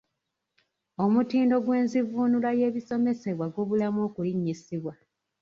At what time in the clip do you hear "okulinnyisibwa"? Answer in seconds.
4.07-4.93